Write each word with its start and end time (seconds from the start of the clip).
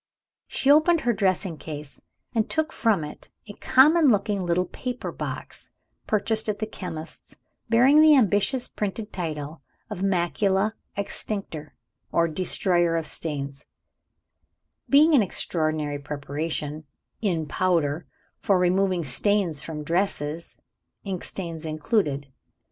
She 0.47 0.71
opened 0.71 1.01
her 1.01 1.13
dressing 1.13 1.59
case 1.59 2.01
and 2.33 2.49
took 2.49 2.73
from 2.73 3.03
it 3.03 3.29
a 3.47 3.53
common 3.53 4.09
looking 4.09 4.43
little 4.43 4.65
paper 4.65 5.11
box, 5.11 5.69
purchased 6.07 6.49
at 6.49 6.57
the 6.57 6.65
chemist's, 6.65 7.35
bearing 7.69 8.01
the 8.01 8.15
ambitious 8.15 8.67
printed 8.67 9.13
title 9.13 9.61
of 9.91 9.99
"Macula 10.01 10.71
Exstinctor, 10.97 11.73
or 12.11 12.27
Destroyer 12.27 12.97
of 12.97 13.05
Stains" 13.05 13.63
being 14.89 15.13
an 15.13 15.29
ordinary 15.53 15.99
preparation, 15.99 16.85
in 17.21 17.45
powder, 17.45 18.07
for 18.39 18.57
removing 18.57 19.03
stains 19.03 19.61
from 19.61 19.83
dresses, 19.83 20.57
ink 21.03 21.23
stains 21.23 21.63
included. 21.63 22.31